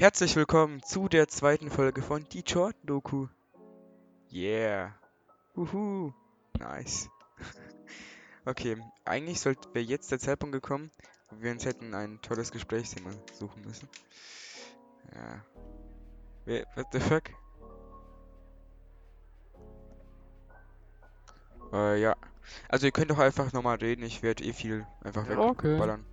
[0.00, 3.26] Herzlich willkommen zu der zweiten Folge von Die Jordan Doku.
[4.32, 4.94] Yeah.
[5.54, 6.14] Uhu.
[6.58, 7.10] Nice.
[8.46, 10.90] okay, eigentlich sollte wäre jetzt der Zeitpunkt gekommen,
[11.28, 13.90] wo wir uns hätten ein tolles Gesprächsthema suchen müssen.
[15.14, 15.44] Ja.
[16.46, 17.24] Wer, what the fuck?
[21.74, 22.16] Äh, ja.
[22.70, 25.74] Also ihr könnt doch einfach nochmal reden, ich werde eh viel einfach Ja, okay.
[25.74, 26.06] wegballern.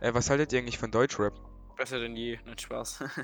[0.00, 1.49] Äh, was haltet ihr eigentlich von Deutschrap?
[1.76, 3.04] Besser denn je, nicht Spaß.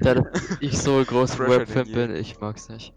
[0.00, 0.14] Da
[0.60, 2.94] ich so ein großer Fresher Rap-Fan bin, ich mag's nicht.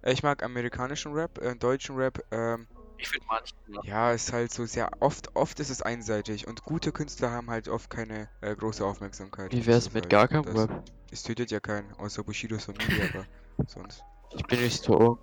[0.00, 3.54] Äh, Ich mag amerikanischen Rap, äh, deutschen Rap, ähm, Ich finde manchen.
[3.82, 7.68] ja, ist halt so sehr oft, oft ist es einseitig und gute Künstler haben halt
[7.68, 9.52] oft keine äh, große Aufmerksamkeit.
[9.52, 10.54] Wie wär's mit halt gar keinem das.
[10.56, 10.84] Rap?
[11.10, 13.26] Es tötet ja keinen, außer Bushidos Familie, aber
[13.66, 14.02] sonst.
[14.34, 15.18] Ich bin nicht so.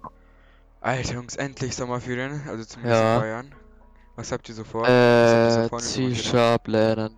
[0.79, 3.15] Alter Jungs, endlich Sommerferien, also zumindest Ja.
[3.15, 3.55] in Bayern.
[4.15, 4.83] Was habt ihr so vor?
[4.83, 6.13] Was habt ihr so Äh, Sommerferien?
[6.15, 7.17] C-Sharp lernen.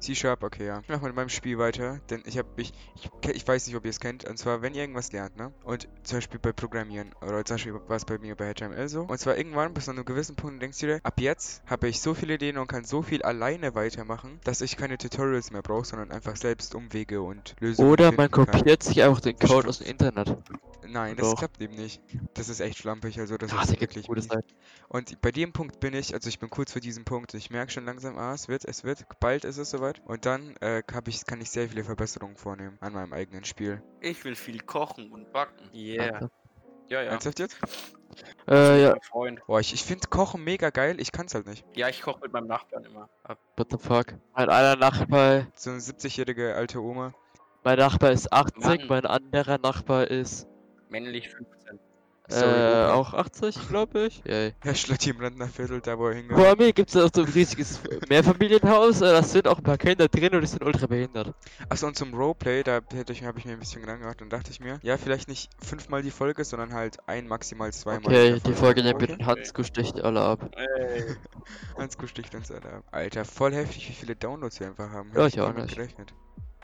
[0.00, 0.80] C-Sharp, okay, ja.
[0.80, 3.84] Ich mach mit meinem Spiel weiter, denn ich hab mich, ich, ich weiß nicht, ob
[3.84, 5.52] ihr es kennt, und zwar, wenn ihr irgendwas lernt, ne?
[5.64, 9.02] Und zum Beispiel bei Programmieren, oder zum Beispiel war es bei mir bei HTML so,
[9.02, 12.00] und zwar irgendwann bis zu einem gewissen Punkt denkst du dir, ab jetzt habe ich
[12.00, 15.84] so viele Ideen und kann so viel alleine weitermachen, dass ich keine Tutorials mehr brauche,
[15.84, 18.60] sondern einfach selbst Umwege und Lösungen Oder man finden kann.
[18.60, 20.36] kopiert sich einfach den Code aus dem Internet.
[20.86, 21.38] Nein, das Doch.
[21.38, 22.00] klappt eben nicht.
[22.34, 24.22] Das ist echt schlampig, also das Ah, ist wirklich gute.
[24.22, 24.46] Seiten.
[24.88, 27.34] Und bei dem Punkt bin ich, also ich bin kurz vor diesem Punkt.
[27.34, 29.87] Ich merke schon langsam, ah, es wird, es wird, bald ist es soweit.
[30.04, 33.82] Und dann äh, hab ich, kann ich sehr viele Verbesserungen vornehmen an meinem eigenen Spiel.
[34.00, 35.68] Ich will viel kochen und backen.
[35.74, 36.14] Yeah.
[36.14, 36.30] Alter.
[36.88, 37.10] Ja, ja.
[37.10, 37.58] Ernsthaft jetzt?
[38.48, 39.40] Äh, ja, Freund.
[39.46, 41.64] Boah, ich, ich finde Kochen mega geil, ich kann's halt nicht.
[41.76, 43.08] Ja, ich koche mit meinem Nachbarn immer.
[43.22, 43.38] Ab.
[43.56, 44.14] what the fuck?
[44.34, 47.12] Mein einer Nachbar, So eine 70-jährige alte Oma.
[47.62, 48.86] mein Nachbar ist 80, Mann.
[48.88, 50.46] mein anderer Nachbar ist,
[50.88, 51.57] Männlich 15.
[52.28, 54.22] Sorry, äh, auch 80, glaube ich.
[54.26, 54.54] Yay.
[54.60, 56.36] Herr Schlotti im Rentnerviertel, da wo er hingeht.
[56.36, 60.08] Vor mir gibt's auch so ein riesiges Mehrfamilienhaus, äh, da sind auch ein paar Kinder
[60.08, 61.34] drin und die sind ultra behindert.
[61.68, 64.32] Achso, und zum Roleplay, da hätte ich, habe ich mir ein bisschen Gedanken gemacht und
[64.32, 68.04] dachte ich mir, ja, vielleicht nicht fünfmal die Folge, sondern halt ein, maximal zweimal.
[68.06, 69.16] Okay, die Folge nehmen wir Okay.
[69.18, 70.50] den Hansku sticht alle ab.
[70.56, 71.16] Ey.
[71.78, 72.84] Hans sticht uns alle ab.
[72.90, 75.12] Alter, voll heftig, wie viele Downloads wir einfach haben.
[75.14, 75.74] Ja, ich auch nicht.
[75.74, 76.12] gerechnet.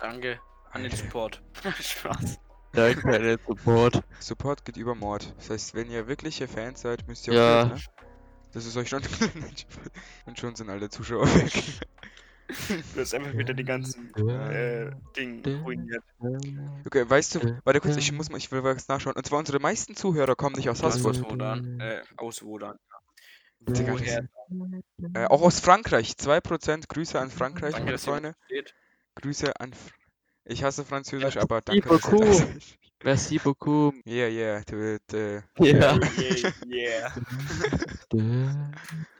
[0.00, 0.38] Danke
[0.72, 0.92] an den.
[0.92, 1.42] Support.
[1.80, 2.38] Spaß.
[2.76, 4.02] An den Support.
[4.20, 5.32] Support geht über Mord.
[5.38, 7.62] Das heißt, wenn ihr wirkliche Fans seid, müsst ihr Ja.
[7.64, 8.04] auch Geld, ne?
[8.52, 9.02] Das ist euch schon.
[10.26, 11.52] Und schon sind alle Zuschauer weg.
[12.94, 16.04] Du hast einfach wieder die ganzen äh, Dinge ruiniert.
[16.86, 19.16] Okay, weißt du, warte kurz, ich muss mal, ich will was nachschauen.
[19.16, 21.22] Und zwar unsere meisten Zuhörer kommen nicht aus Aus Haßfurt.
[21.22, 21.80] Wodan.
[21.80, 22.78] Äh, aus Wodan.
[23.60, 24.28] Digga, Woher?
[25.14, 26.12] Äh, auch aus Frankreich.
[26.18, 28.34] 2% Grüße an Frankreich, Danke, meine dass ihr Freunde.
[29.16, 29.72] Grüße an.
[29.72, 29.90] Fr
[30.44, 31.88] ich hasse Französisch, Merci aber danke.
[31.88, 32.46] da beaucoup.
[33.02, 33.94] Merci beaucoup.
[34.06, 34.62] Yeah, yeah.
[34.64, 35.98] Du, du, Ja.
[35.98, 37.12] Yeah, yeah.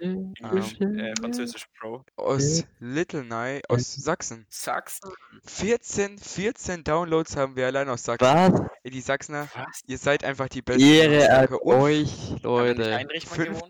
[0.00, 2.02] Englisch, äh, Französisch Pro.
[2.16, 4.46] aus Little Nye, aus Sachsen.
[4.48, 5.10] Sachsen.
[5.44, 8.26] 14, 14 Downloads haben wir allein aus Sachsen.
[8.26, 8.62] Was?
[8.84, 9.82] Ey, die Sachsener, Was?
[9.86, 10.82] ihr seid einfach die besten.
[10.82, 13.06] Ehre an euch, Leute.
[13.26, 13.60] fünf,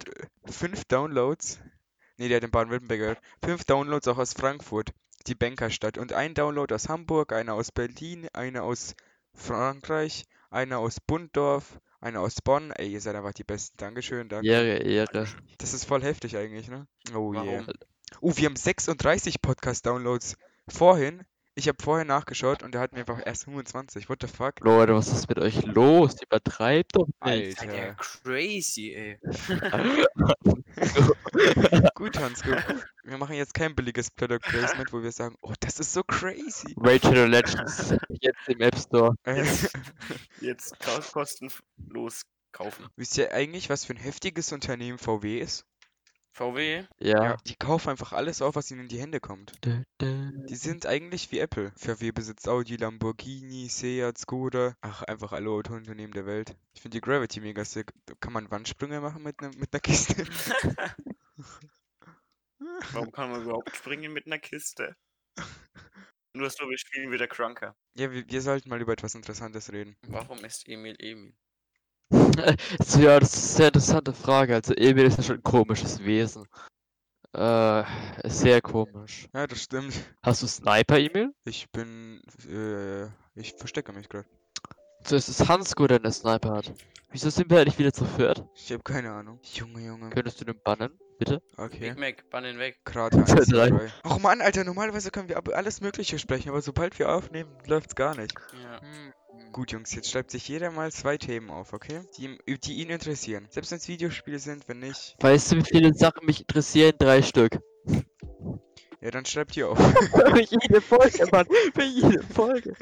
[0.47, 1.59] fünf Downloads.
[2.19, 3.21] Nee, der hat in Baden-Württemberg gehört.
[3.45, 4.91] Fünf Downloads auch aus Frankfurt,
[5.27, 5.99] die Bankerstadt.
[5.99, 8.95] Und ein Download aus Hamburg, einer aus Berlin, einer aus
[9.35, 12.71] Frankreich, einer aus Bunddorf, einer aus Bonn.
[12.73, 13.77] Ey, ihr seid einfach die Besten.
[13.79, 14.47] Dankeschön, danke.
[14.47, 15.27] Ehre, Ehre.
[15.59, 16.87] Das ist voll heftig eigentlich, ne?
[17.15, 17.45] Oh yeah.
[17.45, 17.67] Warum?
[18.21, 20.37] Oh, wir haben 36 Podcast-Downloads.
[20.69, 21.25] Vorhin,
[21.57, 24.09] ich habe vorher nachgeschaut und der hat mir einfach erst 25.
[24.09, 24.61] What the fuck?
[24.61, 26.17] Leute, was ist mit euch los?
[26.23, 27.61] Übertreibt doch nicht.
[27.61, 27.95] Alter.
[27.95, 29.19] crazy, ey.
[31.95, 32.57] Gut, Hans, gut.
[33.05, 36.75] Wir machen jetzt kein billiges Product Placement, wo wir sagen, oh, das ist so crazy.
[36.77, 37.95] Rachel Legends.
[38.21, 39.15] Jetzt im App Store.
[40.41, 42.23] Jetzt ka- kostenlos
[42.53, 42.87] kaufen.
[42.97, 45.67] wisst ihr eigentlich, was für ein heftiges Unternehmen VW ist?
[46.35, 46.85] VW?
[46.99, 47.37] Ja.
[47.47, 49.53] Die kaufen einfach alles auf, was ihnen in die Hände kommt.
[50.01, 51.73] Die sind eigentlich wie Apple.
[51.77, 54.77] VW besitzt Audi, Lamborghini, Seat, Skoda.
[54.81, 56.57] Ach, einfach alle Autounternehmen der Welt.
[56.75, 57.93] Ich finde die Gravity mega sick.
[58.21, 60.27] Kann man Wandsprünge machen mit, ne, mit einer Kiste?
[62.93, 64.97] Warum kann man überhaupt springen mit einer Kiste?
[66.37, 67.77] Nur so, wir spielen wieder Crunker.
[67.97, 69.97] Ja, wir, wir sollten mal über etwas Interessantes reden.
[70.09, 71.37] Warum ist Emil Emil?
[72.11, 74.55] So, ja, das ist eine sehr interessante Frage.
[74.55, 76.47] Also Emil ist ja schon ein komisches Wesen.
[77.33, 77.83] Äh,
[78.25, 79.29] sehr komisch.
[79.35, 79.95] Ja, das stimmt.
[80.23, 81.35] Hast du Sniper, Emil?
[81.45, 84.29] Ich bin, äh, ich verstecke mich gerade.
[85.05, 86.73] So ist es Hansco, der einen Sniper hat.
[87.11, 88.45] Wieso sind wir eigentlich wieder zu viert?
[88.55, 89.39] Ich habe keine Ahnung.
[89.43, 90.11] Junge, Junge.
[90.11, 91.43] Könntest du den bannen, bitte?
[91.57, 91.91] Okay.
[91.91, 92.81] Big Mac, bann ihn weg.
[92.85, 93.69] Krater Zwei, 1, drei.
[93.69, 93.93] 2, 3.
[94.05, 98.17] Och Mann, Alter, normalerweise können wir alles Mögliche sprechen, aber sobald wir aufnehmen, läuft's gar
[98.17, 98.35] nicht.
[98.63, 98.81] Ja.
[99.55, 102.01] Gut, Jungs, jetzt schreibt sich jeder mal zwei Themen auf, okay?
[102.19, 103.47] Die, die ihn interessieren.
[103.51, 105.15] Selbst wenn es Videospiele sind, wenn nicht.
[105.21, 106.95] Weißt du, wie viele Sachen mich interessieren?
[106.99, 107.61] Drei Stück.
[109.01, 109.79] Ja, dann schreib die auf.
[110.11, 111.47] Für jede Folge, Mann.
[111.73, 112.73] Für jede Folge.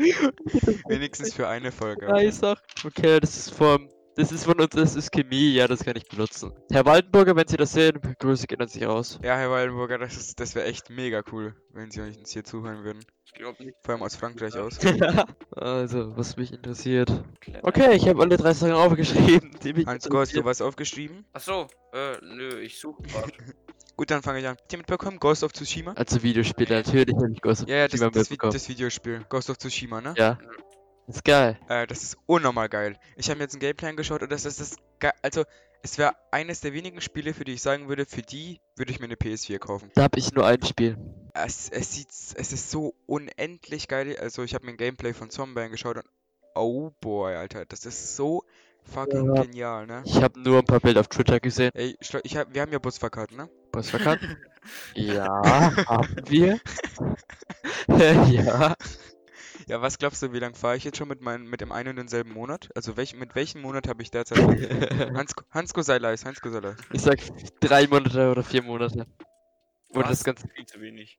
[0.89, 2.07] Wenigstens für eine Folge.
[2.07, 2.63] Drei Sachen.
[2.87, 3.91] Okay, das ist vom.
[4.15, 6.53] Das ist von uns, das ist Chemie, ja, das kann ich benutzen.
[6.71, 9.19] Herr Waldenburger, wenn Sie das sehen, Grüße gehen an sich raus.
[9.23, 12.85] Ja, Herr Waldenburger, das, ist- das wäre echt mega cool, wenn Sie uns hier zuhören
[12.85, 13.01] würden.
[13.33, 13.77] Ich glaube nicht.
[13.83, 14.79] Vor allem aus Frankreich aus.
[15.57, 17.11] also, was mich interessiert.
[17.63, 21.25] Okay, ich habe alle drei Sachen aufgeschrieben, die mich Hans, hast du was aufgeschrieben?
[21.33, 23.33] Achso, äh, nö, ich suche gerade.
[23.97, 24.57] Gut, dann fange ich an.
[24.57, 25.19] Habt ihr mitbekommen?
[25.19, 25.93] Ghost of Tsushima?
[25.93, 28.53] Also Videospiele, natürlich habe ich Ghost of Ja, ja, das, Tsushima das, mitbekommen.
[28.53, 29.25] das Videospiel.
[29.29, 30.15] Ghost of Tsushima, ne?
[30.17, 30.39] Ja.
[31.09, 31.59] Ist geil.
[31.69, 32.97] Äh, das ist unnormal geil.
[33.17, 35.13] Ich habe mir jetzt ein Gameplay angeschaut und das ist das geil.
[35.23, 35.45] Also,
[35.83, 39.01] es wäre eines der wenigen Spiele, für die ich sagen würde, für die würde ich
[39.01, 39.91] mir eine PS4 kaufen.
[39.95, 40.97] Da habe ich nur ein Spiel.
[41.35, 44.17] Es, es sieht, es ist so unendlich geil.
[44.21, 46.05] Also, ich habe mir ein Gameplay von Zombie angeschaut und
[46.55, 48.45] oh boy, Alter, das ist so
[48.85, 49.43] fucking Ja.
[49.43, 50.03] genial, ne?
[50.05, 51.71] Ich habe nur ein paar Bilder auf Twitter gesehen.
[51.75, 53.49] Ey, Schlo- ich hab, wir haben ja Busfahrkarten, ne?
[53.83, 54.21] Verkannt?
[54.95, 56.61] ja, haben wir.
[58.31, 58.75] ja.
[59.69, 61.91] Ja, was glaubst du, wie lange fahre ich jetzt schon mit, meinem, mit dem einen
[61.91, 62.69] und denselben Monat?
[62.75, 64.39] Also, welch, mit welchem Monat habe ich derzeit?
[65.15, 66.77] Hans, Hansko sei leis, Hansko sei leis.
[66.93, 67.21] Ich sag
[67.61, 69.07] drei Monate oder vier Monate.
[69.93, 71.19] Und das ganze, Viel zu wenig.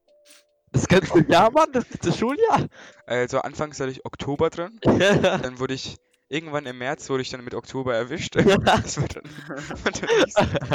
[0.72, 2.68] das ganze Jahr, Mann, das ganze Schuljahr.
[3.06, 4.80] Also, anfangs hatte ich Oktober drin.
[4.84, 5.98] Dann wurde ich
[6.30, 8.36] irgendwann im März wurde ich dann mit Oktober erwischt.
[8.66, 10.70] Das war dann, war dann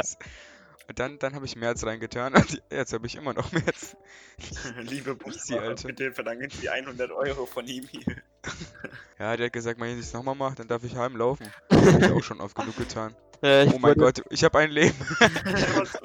[0.95, 3.95] dann, dann habe ich März reingetan und jetzt habe ich immer noch März.
[4.81, 5.87] Liebe Sie, Busfahrer, Alter.
[5.87, 8.01] bitte verlangen Sie 100 Euro von ihm hier.
[9.19, 11.47] Ja, der hat gesagt, wenn ich das nochmal mache, dann darf ich heimlaufen.
[11.69, 13.15] Das habe ich auch schon oft genug getan.
[13.41, 14.95] Äh, Oh mein wurde, Gott, ich habe ein Leben.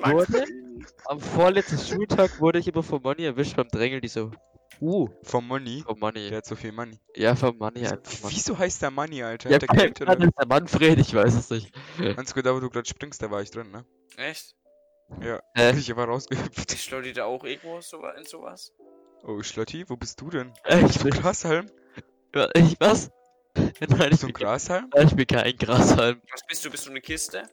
[0.05, 0.45] Wurde?
[1.07, 4.31] Am vorletzten Schultag wurde ich immer von Money erwischt beim Drängeln, die so.
[4.81, 5.83] Uh, Vom Money.
[5.87, 6.29] von Money.
[6.29, 6.99] Der hat so viel Money.
[7.15, 7.83] Ja, von Money.
[7.83, 7.99] Mann.
[8.29, 9.49] wieso heißt der Money, Alter?
[9.49, 10.19] Ja, Hat der Geld oder?
[10.19, 11.73] ist der Manfred, ich weiß es nicht.
[12.17, 13.85] Ganz gut, da wo du gerade springst, da war ich drin, ne?
[14.17, 14.57] Echt?
[15.21, 15.71] Ja, Hä?
[15.71, 16.73] bin ich aber rausgehüpft.
[16.73, 18.73] Ich schlau dir da auch irgendwo so in sowas?
[19.23, 20.53] Oh, Schlotti, wo bist du denn?
[20.65, 21.11] Äh, ich bin.
[21.11, 21.71] Grashalm?
[22.55, 23.11] Ich was?
[23.57, 24.91] Nein, ich bin, Grashalm?
[24.95, 26.21] nein, ich bin kein Grashalm.
[26.33, 26.71] Was bist du?
[26.71, 27.49] Bist du eine Kiste?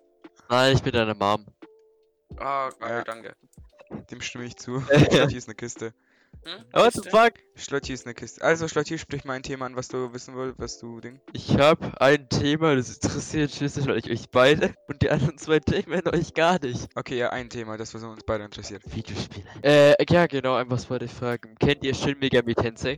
[0.49, 1.45] Nein, ich bin deine Mom.
[2.37, 3.03] Ah, danke, Ja.
[3.03, 3.35] danke.
[4.09, 4.83] Dem stimme ich zu.
[4.89, 4.99] Äh.
[5.11, 5.93] Schlotti ist eine Kiste.
[6.43, 6.65] Hm?
[6.73, 7.33] What the fuck?
[7.55, 8.41] Schlotti ist eine Kiste.
[8.41, 11.19] Also, Schlotti, sprich mal ein Thema an, was du wissen willst, was du Ding.
[11.33, 16.01] Ich habe ein Thema, das interessiert schließlich ich euch beide und die anderen zwei Themen
[16.07, 16.89] euch gar nicht.
[16.95, 18.81] Okay, ja, ein Thema, das was uns beide interessiert.
[18.85, 19.45] Videospiele.
[19.61, 21.55] Äh, ja genau, was wollte ich fragen.
[21.59, 22.97] Kennt ihr Shin Megami Tensei?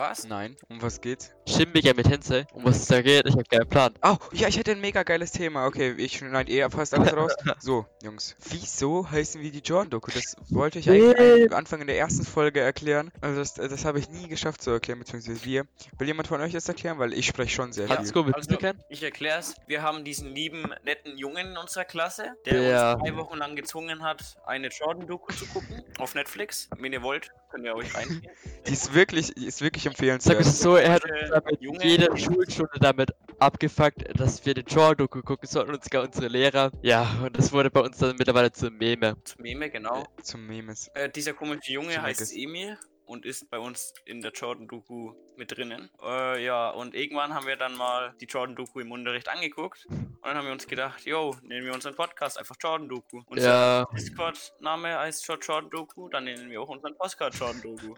[0.00, 0.24] Was?
[0.26, 1.30] Nein, um was geht's?
[1.46, 2.46] Shin Megami Tensei?
[2.54, 3.26] Um was es da geht?
[3.26, 3.92] Ich habe keinen Plan.
[4.02, 5.66] Oh, ja, ich hätte ein mega geiles Thema.
[5.66, 7.34] Okay, ich schneide eh fast alles raus.
[7.58, 8.34] So, Jungs.
[8.48, 10.10] Wieso heißen wir die Jordan-Doku?
[10.12, 13.10] Das wollte ich eigentlich am Anfang in der ersten Folge erklären.
[13.20, 15.66] Also das, das habe ich nie geschafft zu erklären, beziehungsweise wir.
[15.98, 16.98] Will jemand von euch das erklären?
[16.98, 17.88] Weil ich spreche schon sehr Ja.
[17.90, 17.98] viel.
[17.98, 18.82] Hansko, willst Also, du erklären?
[18.88, 19.54] ich erklär's.
[19.66, 22.92] Wir haben diesen lieben, netten Jungen in unserer Klasse, der Ja.
[22.94, 26.70] uns drei Wochen lang gezwungen hat, eine Jordan-Doku zu gucken auf Netflix.
[26.78, 28.22] Wenn ihr wollt, könnt ihr euch reinziehen.
[28.66, 30.40] Die ist wirklich, die ist wirklich Sag empfehlenswert.
[30.40, 31.84] es so, er hat uns damit Junge.
[31.84, 36.70] jede Schulstunde damit abgefuckt, dass wir den Jordan-Doku gucken sollten und sogar unsere Lehrer.
[36.82, 39.16] Ja, und das wurde bei uns dann mittlerweile zum Meme.
[39.24, 40.04] Zum Meme, genau.
[40.22, 40.88] Zum Memes.
[40.94, 42.36] Äh, dieser komische Junge Zum heißt.
[42.36, 42.76] Emil
[43.10, 45.90] und ist bei uns in der Jordan-Doku mit drinnen.
[46.00, 50.36] Äh, ja, und irgendwann haben wir dann mal die Jordan-Doku im Unterricht angeguckt und dann
[50.36, 53.22] haben wir uns gedacht, yo, nennen wir unseren Podcast einfach Jordan-Doku.
[53.26, 57.96] Unser Ja, Discord-Name heißt Jordan-Doku, dann nennen wir auch unseren Postcard Jordan-Doku.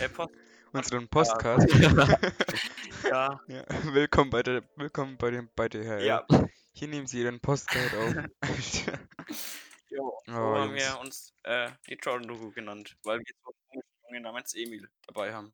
[0.00, 0.34] Der Post
[0.72, 1.62] Unseren Postcard.
[3.10, 6.26] ja, Ja, willkommen bei der, willkommen bei dem, bei der, ja,
[6.72, 8.14] Hier nehmen Sie Ihren Postcard auf.
[9.90, 13.80] Jo, so Oh, haben wir uns äh, die Jordan-Doku genannt, weil wir so
[14.10, 15.52] Jungen namens Emil dabei haben.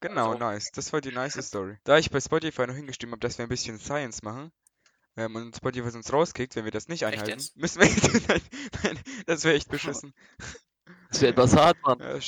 [0.00, 0.70] Genau, so- nice.
[0.72, 1.76] Das war die nice Story.
[1.84, 4.52] Da ich bei Spotify noch hingestimmt habe, dass wir ein bisschen Science machen,
[5.16, 7.88] ähm, und Spotify uns rauskickt, wenn wir das nicht einhalten, müssen wir.
[8.28, 8.40] nein,
[8.82, 10.14] nein, das wäre echt beschissen.
[11.10, 11.98] das wäre etwas hart, Mann.
[11.98, 12.18] Ja,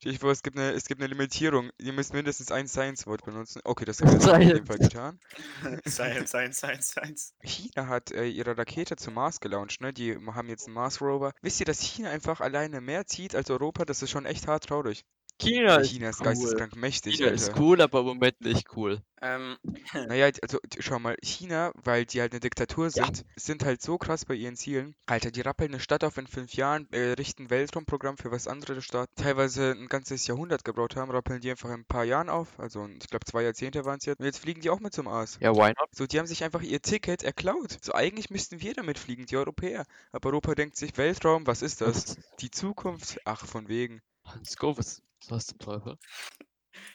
[0.00, 1.70] stell ich vor, es gibt eine, es gibt eine Limitierung.
[1.78, 3.60] Ihr müsst mindestens ein Science-Wort benutzen.
[3.64, 5.20] Okay, das haben wir jetzt auf jeden Fall getan.
[5.86, 7.34] Science, Science, Science, Science.
[7.42, 9.92] China hat äh, ihre Rakete zum Mars gelauncht, ne?
[9.92, 11.32] Die haben jetzt einen Mars-Rover.
[11.42, 13.84] Wisst ihr, dass China einfach alleine mehr zieht als Europa?
[13.84, 15.04] Das ist schon echt hart traurig.
[15.40, 16.24] China ist China ist cool.
[16.26, 17.34] geisteskrank mächtig, China Alter.
[17.36, 19.00] ist cool, aber im Moment nicht cool.
[19.22, 19.56] Ähm,
[20.08, 23.04] Naja, also schau mal, China, weil die halt eine Diktatur Ja.
[23.06, 24.94] sind, sind halt so krass bei ihren Zielen.
[25.06, 28.80] Alter, die rappeln eine Stadt auf in fünf Jahren, äh, richten Weltraumprogramm für was andere
[28.82, 32.58] Staaten teilweise ein ganzes Jahrhundert gebaut haben, rappeln die einfach in ein paar Jahren auf.
[32.58, 34.20] Also ich glaube zwei Jahrzehnte waren es jetzt.
[34.20, 35.38] Und jetzt fliegen die auch mit zum Mars.
[35.40, 35.88] Ja, why not?
[35.92, 37.78] So, die haben sich einfach ihr Ticket erklaut.
[37.82, 39.84] So, eigentlich müssten wir damit fliegen, die Europäer.
[40.12, 42.16] Aber Europa denkt sich, Weltraum, was ist das?
[42.40, 43.18] Die Zukunft?
[43.24, 44.00] Ach, von wegen.
[44.24, 45.96] Hans Go, was, was zum Teufel?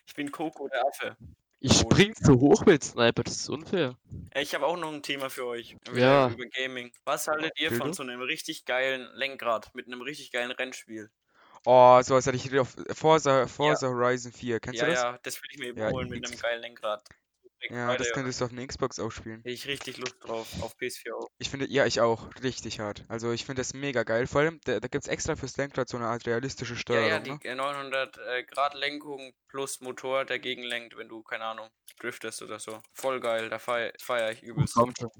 [0.07, 1.17] ich bin Coco, der Affe.
[1.59, 3.97] Ich spring zu hoch mit Sniper, das ist unfair.
[4.35, 5.75] Ich habe auch noch ein Thema für euch.
[5.93, 6.29] Ja.
[6.29, 6.91] Über Gaming.
[7.05, 11.09] Was haltet ihr von so einem richtig geilen Lenkrad mit einem richtig geilen Rennspiel?
[11.65, 14.59] Oh, sowas hatte ich auf Forza, Forza Horizon 4.
[14.59, 15.01] Kennst Ja, du das?
[15.01, 17.03] ja, das will ich mir eben Ja, holen mit einem geilen Lenkrad.
[17.69, 19.37] Ja, das könntest du auf einer Xbox auch spielen.
[19.37, 21.27] Hätte ich richtig Lust drauf, auf PS4 auch.
[21.37, 22.29] Ich finde, ja, ich auch.
[22.43, 23.03] Richtig hart.
[23.07, 24.27] Also ich finde das mega geil.
[24.27, 27.09] Vor allem, da, da gibt es extra fürs Lenkrad so eine Art realistische Ja, Steuerung,
[27.09, 27.39] ja, die ne?
[27.43, 31.69] äh, 900 äh, Grad Lenkung plus Motor, der gegenlenkt, wenn du, keine Ahnung,
[31.99, 32.79] driftest oder so.
[32.93, 34.75] Voll geil, da feier, feier ich übelst.
[34.75, 35.11] Kommt schon.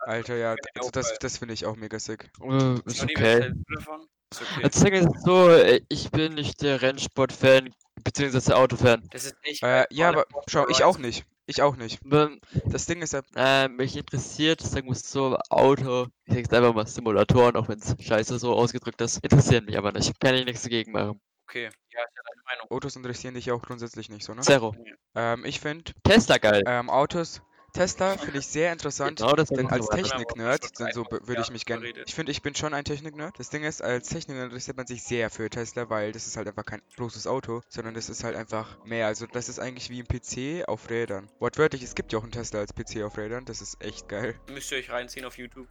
[0.00, 2.30] Alter, ja, also das, das finde ich auch mega sick.
[2.42, 3.52] Äh, ist okay.
[3.74, 4.08] davon?
[4.30, 4.64] Ist okay.
[4.64, 7.72] Also sagen wir es so, äh, ich bin nicht der Rennsport-Fan,
[8.02, 9.08] beziehungsweise Auto-Fan.
[9.10, 11.24] Das ist echt Äh, ja, aber schau, ich auch nicht.
[11.46, 12.00] Ich auch nicht.
[12.66, 16.54] Das Ding ist ja, äh, mich interessiert, sagen wir es so, Auto, ich sag jetzt
[16.54, 20.18] einfach mal Simulatoren, auch wenn es scheiße so ausgedrückt ist, interessieren mich aber nicht.
[20.20, 21.20] Kann ich nichts dagegen machen.
[21.48, 22.70] Okay, ja, ist ja deine Meinung.
[22.70, 24.42] Autos interessieren dich ja auch grundsätzlich nicht so, ne?
[24.42, 24.74] Zero.
[25.14, 26.62] Ähm, ich finde, Tesla geil.
[26.66, 29.18] ähm, Autos, Tesla finde ich sehr interessant.
[29.18, 31.92] Genau, das Denn als Technik-Nerd, so würde ich mich gerne.
[32.06, 33.38] Ich finde, ich bin schon ein Technik-Nerd.
[33.38, 36.48] Das Ding ist, als Technik-Nerd interessiert man sich sehr für Tesla, weil das ist halt
[36.48, 39.06] einfach kein bloßes Auto, sondern das ist halt einfach mehr.
[39.06, 41.28] Also das ist eigentlich wie ein PC auf Rädern.
[41.38, 43.44] Wortwörtlich, es gibt ja auch einen Tesla als PC auf Rädern.
[43.44, 44.38] Das ist echt geil.
[44.50, 45.68] Müsst ihr euch reinziehen auf YouTube.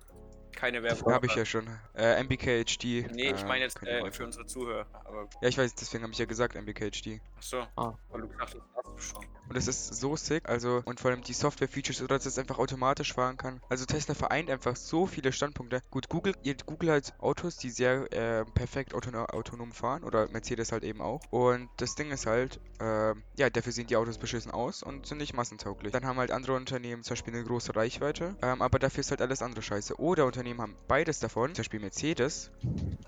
[0.55, 1.07] Keine Werbung.
[1.07, 1.67] Da habe ich ja schon.
[1.95, 3.11] Äh, MBKHD.
[3.11, 4.85] Nee, ich äh, meine jetzt äh, für unsere Zuhörer.
[5.05, 7.21] Aber, Ja, ich weiß, deswegen habe ich ja gesagt MBKHD.
[7.41, 7.67] Achso.
[7.75, 7.93] Ah.
[8.09, 9.25] Weil du gesagt hast, hast du schon.
[9.49, 12.57] Und es ist so sick, also und vor allem die Software-Features oder dass es einfach
[12.57, 13.59] automatisch fahren kann.
[13.67, 15.81] Also Tesla vereint einfach so viele Standpunkte.
[15.89, 20.71] Gut, Google, ihr Google halt Autos, die sehr äh, perfekt autono autonom fahren oder Mercedes
[20.71, 21.19] halt eben auch.
[21.31, 25.17] Und das Ding ist halt, äh, ja, dafür sehen die Autos beschissen aus und sind
[25.17, 25.91] nicht massentauglich.
[25.91, 29.21] Dann haben halt andere Unternehmen zum Beispiel eine große Reichweite, ähm, aber dafür ist halt
[29.21, 29.99] alles andere scheiße.
[29.99, 32.51] Oder Unternehmen haben beides davon, zum Beispiel Mercedes,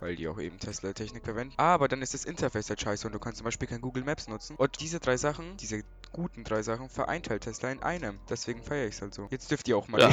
[0.02, 1.54] weil die auch eben Tesla-Technik verwenden.
[1.56, 4.23] Aber dann ist das Interface halt scheiße und du kannst zum Beispiel kein Google Maps
[4.28, 4.56] nutzen.
[4.58, 8.20] Und diese drei Sachen, diese guten drei Sachen, vereint halt Tesla in einem.
[8.30, 9.28] Deswegen feiere ich es halt so.
[9.32, 10.02] Jetzt dürft ihr auch mal.
[10.02, 10.12] Ja.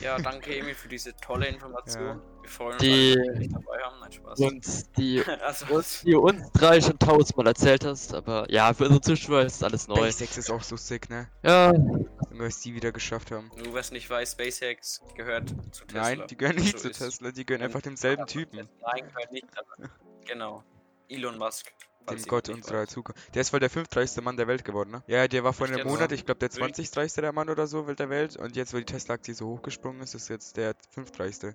[0.00, 2.20] Ja, danke Emil für diese tolle Information.
[2.42, 4.00] Wir freuen uns, Die- alle, dass wir dich dabei haben.
[4.00, 4.40] Nein, Spaß.
[4.40, 9.00] Und die, also, und die uns drei schon tausendmal erzählt hast, aber ja, für unsere
[9.00, 9.96] Zuschauer ist alles neu.
[9.96, 11.28] SpaceX ist auch so sick, ne?
[11.42, 12.08] Ja, Nur
[12.46, 13.50] was die wieder geschafft haben.
[13.56, 16.02] nur wer es nicht weiß, SpaceX gehört zu Tesla.
[16.02, 18.68] Nein, die gehören nicht Also zu Tesla, die gehören einfach demselben Typen.
[18.80, 19.46] Nein, gehört nicht.
[19.56, 19.88] Aber,
[20.26, 20.64] genau.
[21.08, 21.72] Elon Musk.
[22.10, 22.86] Dem Gott unserer.
[22.86, 23.34] Zukunft.
[23.34, 25.02] Der ist voll der fünftreichste Mann der Welt geworden, ne?
[25.06, 25.86] Ja, der war vor einem?
[25.86, 26.90] Monat, ich glaube, der Wirklich?
[26.90, 27.14] 20.
[27.22, 28.36] der Mann oder so der Welt.
[28.36, 31.54] Und jetzt, wo die Tesla-Aktie so hochgesprungen ist, ist jetzt der fünftreichste.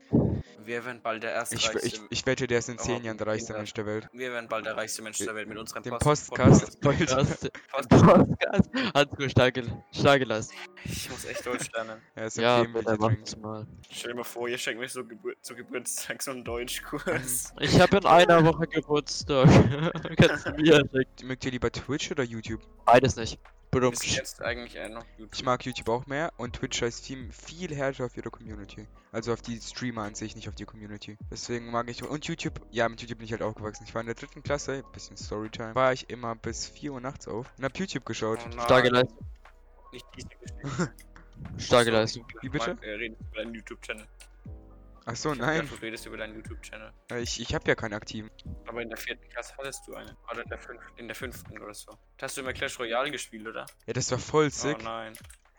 [0.63, 3.17] Wir werden bald der erste Ich, ich, ich wette, der ist in Oh, 10 Jahren
[3.17, 3.57] der reichste ja.
[3.59, 4.07] Mensch der Welt.
[4.13, 6.79] wir werden bald der reichste Mensch der Welt mit unserem Dem Post- Podcast.
[6.81, 7.49] Podcast.
[8.93, 10.53] Hat mir stark, gel- stark gelassen.
[10.85, 12.01] Ich muss echt Deutsch lernen.
[12.15, 13.41] Ja, ist Ja, okay, trinken.
[13.41, 13.67] mal.
[13.89, 17.53] Stell dir mal vor, ihr schenkt mir so Gebur zu Geburtstag so einen Deutschkurs.
[17.59, 19.47] Ich habe in einer Woche Geburtstag.
[21.23, 22.61] Mögt ihr lieber Twitch oder YouTube?
[22.85, 23.39] Beides nicht.
[23.71, 23.93] Badum.
[23.93, 25.35] Ist jetzt eigentlich eher noch YouTube.
[25.35, 28.87] Ich mag YouTube auch mehr und Twitch heißt viel, viel härter auf ihre Community.
[29.11, 31.17] Also auf die Streamer an sich, nicht auf die Community.
[31.31, 32.03] Deswegen mag ich.
[32.03, 33.83] Und YouTube, ja, mit YouTube bin ich halt aufgewachsen.
[33.85, 37.27] Ich war in der dritten Klasse, bisschen Storytime, war ich immer bis 4 Uhr nachts
[37.27, 38.39] auf und hab YouTube geschaut.
[38.47, 39.25] Oh Starke Leistung.
[39.91, 40.27] Nicht diese
[40.61, 40.93] Geschichte.
[41.57, 42.25] Starke Leistung.
[42.41, 42.77] Wie bitte?
[42.81, 44.05] Er redet über deinen YouTube-Channel.
[45.09, 45.61] Ach so, Ich nein.
[45.61, 46.91] gedacht, Du redest über deinen YouTube-Channel.
[47.21, 48.29] Ich, ich hab ja keinen aktiven.
[48.67, 50.15] Aber in der vierten Klasse hattest du einen.
[50.29, 51.97] Oder in der fünften, in der fünften oder so.
[52.21, 53.65] Hast du immer Clash Royale gespielt, oder?
[53.85, 54.77] Ja, das war voll sick.
[54.81, 55.13] Oh nein.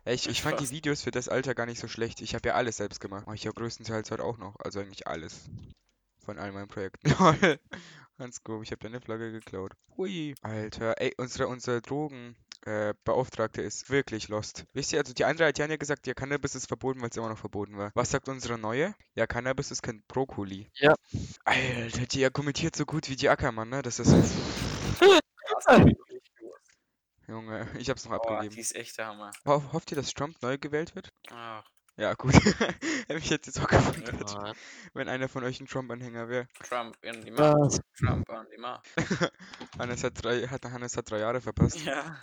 [0.05, 0.71] Ich, ich fand die.
[0.71, 2.21] Videos für das Alter gar nicht so schlecht.
[2.21, 3.25] Ich habe ja alles selbst gemacht.
[3.27, 4.55] Mach ich ja größtenteils halt auch noch.
[4.61, 5.49] Also eigentlich alles.
[6.25, 7.11] Von all meinen Projekten.
[8.19, 9.73] Ganz gut, ich habe deine Flagge geklaut.
[9.97, 10.35] Hui.
[10.43, 12.37] Alter, ey, unsere, unsere Drogen.
[12.67, 14.65] Äh, Beauftragte ist wirklich lost.
[14.73, 17.29] Wisst ihr, also die andere hat ja gesagt, ja, Cannabis ist verboten, weil es immer
[17.29, 17.93] noch verboten war.
[17.95, 18.95] Was sagt unsere neue?
[19.15, 20.69] Ja, Cannabis ist kein Brokkoli.
[20.75, 20.95] Ja.
[21.45, 23.81] Alter, die argumentiert so gut wie die Ackermann, ne?
[23.83, 24.13] Das ist.
[27.27, 28.55] Junge, ich hab's noch Oh, abgegeben.
[28.55, 29.31] die ist echt der Hammer.
[29.47, 31.11] Ho hofft ihr, dass Trump neu gewählt wird?
[31.31, 31.63] Ach,
[31.97, 32.33] Ja, gut.
[33.07, 34.57] Hätte mich jetzt jetzt auch gewundert, Mann.
[34.95, 36.49] wenn einer von euch ein Trump-Anhänger wäre.
[36.67, 37.81] Trump, an die Macht.
[37.99, 38.87] Trump, an die Macht.
[39.79, 41.81] Hannes hat drei, hat, Hannes hat drei Jahre verpasst.
[41.85, 42.19] Ja.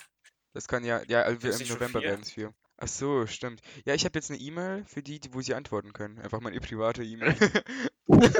[0.55, 2.53] Das kann ja, ja, also wir- im November werden es vier.
[2.77, 3.59] Ach so, stimmt.
[3.83, 6.17] Ja, ich habe jetzt eine E-Mail für die, die, wo sie antworten können.
[6.19, 7.35] Einfach meine private E-Mail.
[8.07, 8.31] Junge,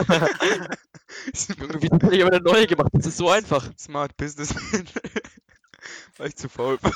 [1.82, 2.90] wie hat jemand eine neue gemacht?
[2.94, 3.70] Das ist so einfach.
[3.78, 4.88] Smart Businessman.
[6.18, 6.94] Weil ich zu faul war.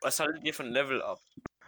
[0.00, 1.20] Was haltet ihr von Level Up?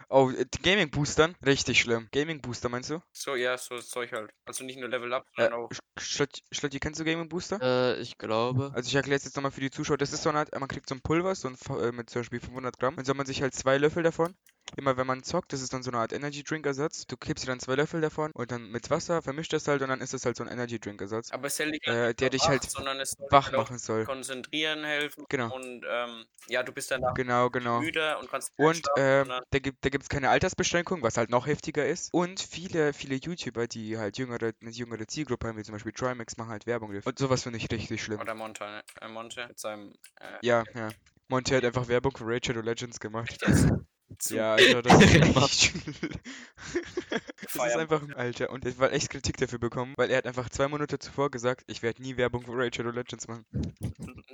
[0.09, 1.35] Oh, äh, die Gaming Boostern?
[1.45, 2.07] Richtig schlimm.
[2.11, 2.99] Gaming Booster meinst du?
[3.11, 4.31] So, ja, so das Zeug halt.
[4.45, 5.69] Also nicht nur Level Up, Äh, sondern auch.
[5.97, 7.59] Schlotti, kennst du Gaming Booster?
[7.61, 8.71] Äh, ich glaube.
[8.73, 9.97] Also ich erkläre es jetzt nochmal für die Zuschauer.
[9.97, 12.21] Das ist so eine Art, man kriegt so ein Pulver, so ein, äh, mit zum
[12.21, 12.95] Beispiel 500 Gramm.
[12.95, 14.35] Dann soll man sich halt zwei Löffel davon
[14.77, 17.05] immer wenn man zockt, das ist dann so eine Art Energy Drink Ersatz.
[17.07, 19.89] Du kippst dir dann zwei Löffel davon und dann mit Wasser vermischt das halt und
[19.89, 22.19] dann ist das halt so ein Energy Drink Ersatz, Aber es hält dich äh, halt
[22.19, 23.17] der dich halt wach, es
[23.53, 24.05] auch machen soll.
[24.05, 25.25] konzentrieren helfen.
[25.29, 25.53] Genau.
[25.55, 27.79] Und ähm, ja, du bist danach Genau, genau.
[27.81, 31.29] müder und kannst nicht Und ähm, sondern- da gibt da gibt's keine Altersbeschränkung, was halt
[31.29, 32.13] noch heftiger ist.
[32.13, 36.37] Und viele, viele YouTuber, die halt jüngere, eine jüngere Zielgruppe haben, wie zum Beispiel Trimax,
[36.37, 37.07] machen halt Werbung dafür.
[37.07, 38.19] Und sowas finde ich richtig schlimm.
[38.19, 40.89] Oder Monte, äh, Monte mit seinem äh, Ja, ja.
[41.27, 43.37] Monty hat einfach Werbung für Shadow Legends gemacht.
[44.19, 45.71] zu Ja, Alter, das ist.
[47.55, 47.79] Echt Das ist feiern.
[47.81, 48.49] einfach ein Alter.
[48.49, 51.63] Und er hat echt Kritik dafür bekommen, weil er hat einfach zwei Monate zuvor gesagt,
[51.67, 53.45] ich werde nie Werbung für Raid Shadow Legends machen.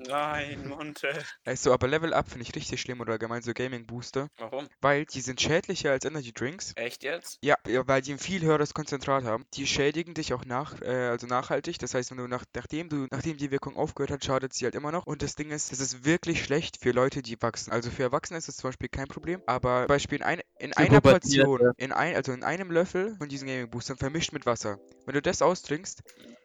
[0.07, 1.09] Nein, Monte.
[1.45, 4.67] Also, aber Level Up finde ich richtig schlimm oder allgemein so Gaming Booster, Warum?
[4.81, 6.73] weil die sind schädlicher als Energy Drinks.
[6.75, 7.37] Echt jetzt?
[7.43, 9.45] Ja, weil die ein viel höheres Konzentrat haben.
[9.53, 11.77] Die schädigen dich auch nach, äh, also nachhaltig.
[11.79, 14.75] Das heißt, wenn du nach, nachdem du, nachdem die Wirkung aufgehört hat, schadet sie halt
[14.75, 15.05] immer noch.
[15.05, 17.71] Und das Ding ist, das ist wirklich schlecht für Leute, die wachsen.
[17.71, 19.41] Also für Erwachsene ist das zum Beispiel kein Problem.
[19.45, 21.01] Aber zum Beispiel in, ein, in einer.
[21.01, 24.79] Portion, in ein, also in einem Löffel von diesen Gaming Boostern vermischt mit Wasser.
[25.05, 26.03] Wenn du das austrinkst,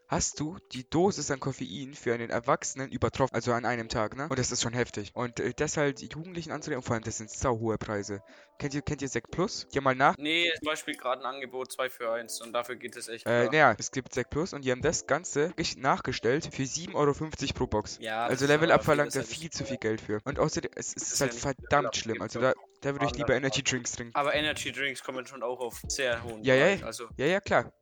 [0.09, 4.29] hast du die Dosis an Koffein für einen Erwachsenen übertroffen, also an einem Tag, ne?
[4.29, 5.11] Und das ist schon heftig.
[5.15, 8.23] Und äh, das halt Jugendlichen anzureden, vor allem, das sind sau hohe Preise.
[8.59, 9.67] Kennt ihr, kennt ihr Sekt Plus?
[9.73, 10.15] Geh mal nach.
[10.19, 13.27] Nee, zum Beispiel gerade ein Angebot 2 für 1 und dafür geht es echt.
[13.27, 16.95] Äh, naja, es gibt Sekt Plus und die haben das Ganze gesch- nachgestellt für 7,50
[16.95, 17.13] Euro
[17.55, 17.99] pro Box.
[18.01, 20.21] Ja, Also Level Up verlangt da viel zu viel Geld für.
[20.25, 22.23] Und außerdem, es, es ist ist ja halt Up, verdammt schlimm.
[22.23, 23.35] Also da, da würde ich lieber.
[23.35, 24.15] Energy Drinks trinken.
[24.15, 26.83] Aber Energy Drinks kommen schon auch auf sehr hohen Ja, ja, Preis.
[26.85, 27.73] Also, Ja, ja, klar.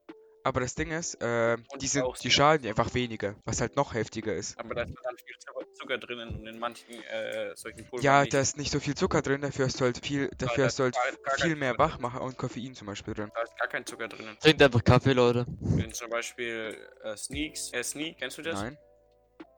[0.46, 3.94] Aber das Ding ist, äh, die, sind, die schaden dir einfach weniger, was halt noch
[3.94, 4.58] heftiger ist.
[4.58, 8.20] aber da ist dann viel Zucker, Zucker drinnen und in manchen äh, solchen Pulvern Ja,
[8.20, 8.34] nicht.
[8.34, 10.78] da ist nicht so viel Zucker drin, dafür hast du halt viel, dafür da hast
[10.78, 11.78] du halt ist gar- gar viel mehr drin.
[11.78, 13.30] Wachmacher und Koffein zum Beispiel drin.
[13.34, 14.36] Da ist gar kein Zucker drinnen.
[14.38, 15.46] Trinkt einfach Kaffee, Leute.
[15.60, 18.60] Wenn zum Beispiel äh, Sneaks, äh, Sneak, kennst du das?
[18.60, 18.76] Nein.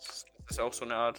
[0.01, 1.19] Das ist auch so eine Art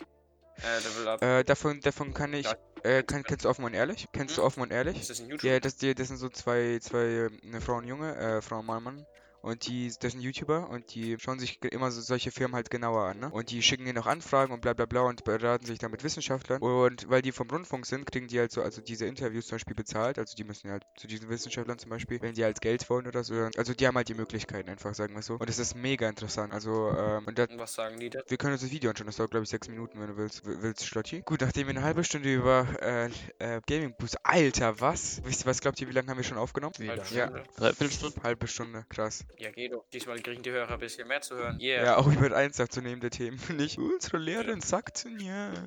[0.63, 1.21] äh, Level Up.
[1.21, 2.47] Äh, davon, davon kann ich,
[2.83, 4.07] äh, kann, kennst du offen und ehrlich?
[4.13, 4.47] Kennst du Hm?
[4.47, 4.97] offen und ehrlich?
[5.01, 5.43] ist das ein YouTube?
[5.51, 8.59] Ja, das, die, das sind so zwei, zwei, äh, eine Frau und Junge, äh, Frau
[8.59, 9.05] und Mann, Mann.
[9.41, 13.03] Und die, das sind YouTuber und die schauen sich immer so solche Firmen halt genauer
[13.03, 13.29] an, ne?
[13.29, 16.03] Und die schicken denen auch Anfragen und bla bla bla und beraten sich dann mit
[16.03, 16.61] Wissenschaftlern.
[16.61, 19.75] Und weil die vom Rundfunk sind, kriegen die halt so, also diese Interviews zum Beispiel
[19.75, 20.19] bezahlt.
[20.19, 23.23] Also die müssen halt zu diesen Wissenschaftlern zum Beispiel, wenn die halt Geld wollen oder
[23.23, 23.33] so.
[23.57, 25.35] Also die haben halt die Möglichkeiten einfach, sagen wir so.
[25.35, 26.53] Und es ist mega interessant.
[26.53, 28.19] Also, ähm, und da, Und was sagen die da?
[28.27, 30.41] wir können uns das Video anschauen, das dauert glaube ich sechs Minuten, wenn du willst.
[30.45, 31.21] Willst Schlotti?
[31.21, 34.17] Gut, nachdem wir eine halbe Stunde über äh, äh, Gaming Boost.
[34.23, 35.21] Alter, was?
[35.25, 36.73] Wisst ihr, was glaubt ihr, wie lange haben wir schon aufgenommen?
[36.77, 37.27] Halbe Ja.
[37.27, 37.43] Stunde.
[37.57, 38.23] Dreiviertel Stunde.
[38.23, 39.23] Halbe Stunde, krass.
[39.39, 39.85] Ja, geht doch.
[39.93, 41.59] Diesmal kriegen die Hörer ein bisschen mehr zu hören.
[41.61, 41.85] Yeah.
[41.85, 43.39] Ja, auch über eins zu nehmen der Themen.
[43.55, 45.53] Nicht unsere Lehrerin sagte ja.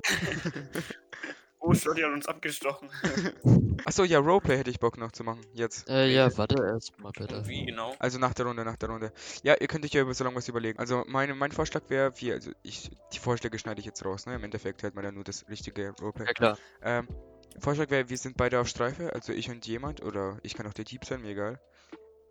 [1.63, 2.89] Oh, Scotty hat uns abgestochen.
[3.85, 5.43] Achso, ja, Roleplay hätte ich Bock noch zu machen.
[5.53, 5.91] Jetzt.
[5.91, 7.47] Äh, ja, warte erstmal bitte.
[7.47, 7.95] Wie genau?
[7.99, 9.13] Also nach der Runde, nach der Runde.
[9.43, 10.79] Ja, ihr könnt euch ja über so lange was überlegen.
[10.79, 14.37] Also meine, mein Vorschlag wäre, wir, also ich, die Vorschläge schneide ich jetzt raus, ne?
[14.37, 16.27] Im Endeffekt hört man dann nur das richtige Roleplay.
[16.27, 16.59] Ja klar.
[16.83, 17.09] Ähm,
[17.59, 20.73] Vorschlag wäre, wir sind beide auf Streife, also ich und jemand, oder ich kann auch
[20.73, 21.61] der Typ sein, mir egal.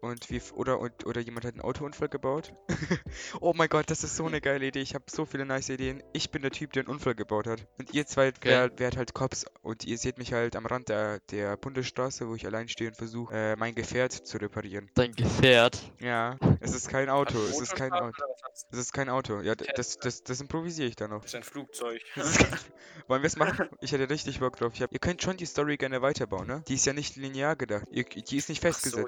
[0.01, 2.53] Und wir, f- oder, und, oder jemand hat einen Autounfall gebaut.
[3.41, 4.79] oh mein Gott, das ist so eine geile Idee.
[4.79, 6.01] Ich habe so viele nice Ideen.
[6.13, 7.67] Ich bin der Typ, der einen Unfall gebaut hat.
[7.77, 9.45] Und ihr zwei wär, wärt halt Cops.
[9.61, 12.95] Und ihr seht mich halt am Rand der, der Bundesstraße, wo ich allein stehe und
[12.95, 14.89] versuche, äh, mein Gefährt zu reparieren.
[14.95, 15.79] Dein Gefährt.
[15.99, 17.37] Ja, es ist kein Auto.
[17.37, 18.23] Es ist kein Auto.
[18.71, 19.41] Es ist kein Auto.
[19.41, 21.21] Ja, das, das, das improvisiere ich dann noch.
[21.21, 22.01] Das ist ein Flugzeug.
[23.07, 23.69] Wollen wir es machen?
[23.81, 24.73] Ich hätte richtig Bock drauf.
[24.75, 26.63] Ich hab, ihr könnt schon die Story gerne weiterbauen, ne?
[26.67, 27.85] Die ist ja nicht linear gedacht.
[27.91, 29.05] Ihr, die ist nicht Ach so,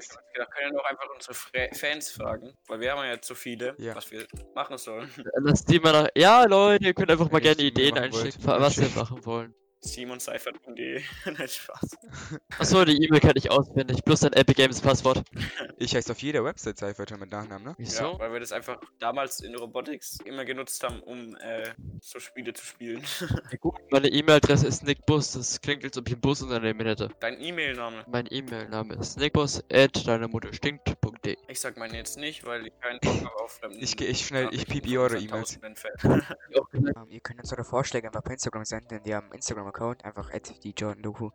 [0.82, 1.34] doch einfach unsere
[1.74, 3.94] Fans fragen, weil wir haben ja jetzt so viele, Ja.
[3.94, 5.08] was wir machen sollen.
[5.36, 6.08] Lass die mal nach.
[6.16, 8.96] Ja, Leute, ihr könnt einfach mal gerne Ideen einschicken, was ihr schickt.
[8.96, 9.54] machen wollen.
[9.82, 11.02] simonseifert.de.
[11.26, 11.90] Nein, Spaß.
[12.58, 14.04] Achso, die E-Mail kann ich auswendig.
[14.04, 15.22] Plus dein Epic Games Passwort.
[15.78, 17.74] Ich heiße auf jeder Website Cypher mit Nachnamen, ne?
[17.76, 18.12] Wieso?
[18.12, 22.52] Ja, weil wir das einfach damals in Robotics immer genutzt haben, um äh, so Spiele
[22.52, 23.02] zu spielen.
[23.50, 25.32] Ja, gut, meine E-Mail-Adresse ist nickbus.
[25.32, 27.08] Das klingt, als ob ich ein Busunternehmen hätte.
[27.18, 28.04] Dein E-Mail-Name.
[28.06, 31.36] Mein E-Mail-Name ist nickbus at deine Mutter stinkt.de.
[31.48, 33.82] Ich sag meine jetzt nicht, weil ich keinen Bock habe auf fremden.
[33.82, 35.58] Ich ich schnell- ich piep eure E-Mails.
[35.74, 36.22] Fällen.
[36.74, 39.32] Ähm, ihr könnt uns eure Vorschläge einfach per Instagram senden, in ihrem
[39.72, 41.30] Instagram-Account, einfach at die Jordan Doku.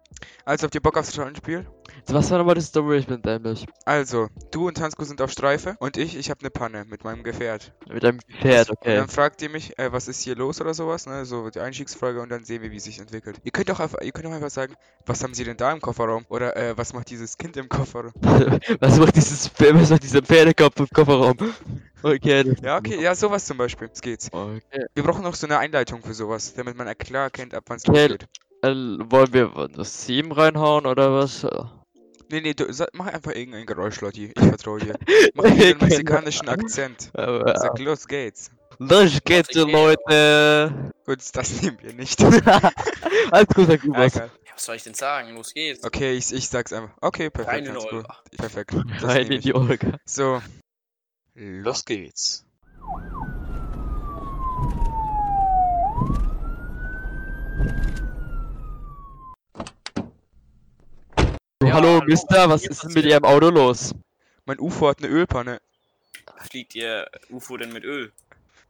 [0.45, 1.65] Also, habt ihr Bock aufs Rollenspiel?
[2.07, 2.97] Was war nochmal die Story?
[2.97, 3.65] Ich bin dämlich.
[3.85, 7.23] Also, du und Hansku sind auf Streife und ich, ich habe eine Panne mit meinem
[7.23, 7.73] Gefährt.
[7.89, 8.95] Mit einem Gefährt, Und okay.
[8.95, 11.25] dann fragt ihr mich, äh, was ist hier los oder sowas, ne?
[11.25, 13.39] So die Einstiegsfrage und dann sehen wir, wie es sich entwickelt.
[13.43, 15.81] Ihr könnt auch einfach, ihr könnt auch einfach sagen, was haben sie denn da im
[15.81, 16.25] Kofferraum?
[16.29, 18.13] Oder äh, was macht dieses Kind im Kofferraum?
[18.79, 21.37] was macht dieses was macht dieser Pferdekopf im Kofferraum?
[22.03, 22.43] Okay.
[22.43, 23.89] das- Ja, okay, ja, sowas zum Beispiel.
[23.91, 24.29] Es geht's.
[24.31, 24.85] Okay.
[24.93, 27.89] Wir brauchen noch so eine Einleitung für sowas, damit man klar erkennt, ab wann es
[27.89, 28.07] Okay.
[28.07, 28.27] losgeht.
[28.61, 31.45] Äh, wollen wir das 7 reinhauen oder was?
[32.29, 34.33] Nee, nee, du, mach einfach irgendein Geräusch, Lotti.
[34.35, 34.95] Ich vertraue dir.
[35.33, 37.11] Mach einen mexikanischen Akzent.
[37.13, 38.51] Sag, los geht's.
[38.79, 39.53] los geht's.
[39.55, 40.91] Leute.
[41.05, 42.21] Gut, das nehmen wir nicht.
[43.31, 44.09] Alles gut, sag Ah, egal.
[44.45, 45.35] Ja, Was soll ich denn sagen?
[45.35, 45.83] Los geht's.
[45.85, 46.93] Okay, ich, ich sag's einfach.
[46.99, 47.55] Okay, perfekt.
[47.55, 47.77] Rein in.
[47.77, 48.17] Olga.
[48.37, 48.73] Perfekt.
[48.73, 49.97] Das Rein in die Olga.
[50.05, 50.41] So.
[51.35, 52.45] Los geht's.
[61.61, 63.93] So, Ja, hallo, hallo, Mister, was ist denn mit Ihrem Auto los?
[64.45, 65.61] Mein UFO hat eine Ölpanne.
[66.49, 68.11] Fliegt ihr UFO denn mit Öl?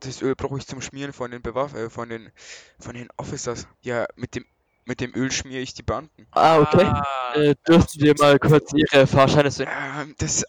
[0.02, 2.32] Das Öl brauche ich zum Schmieren von den Bewaff äh, von den
[2.80, 3.68] von den Officers.
[3.82, 4.46] Ja, mit dem
[4.86, 6.28] mit dem Öl schmiere ich die Beamten.
[6.32, 6.84] Ah, okay.
[6.84, 9.70] Ah, Äh, dürften wir mal kurz Ihre Fahrscheine sehen?
[9.70, 10.46] Ähm, das